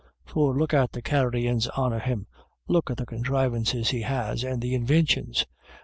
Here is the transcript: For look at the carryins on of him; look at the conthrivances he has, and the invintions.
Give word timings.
For 0.25 0.57
look 0.57 0.73
at 0.73 0.93
the 0.93 1.01
carryins 1.03 1.67
on 1.77 1.93
of 1.93 2.01
him; 2.01 2.25
look 2.67 2.89
at 2.89 2.97
the 2.97 3.05
conthrivances 3.05 3.91
he 3.91 4.01
has, 4.01 4.43
and 4.43 4.59
the 4.59 4.73
invintions. 4.73 5.45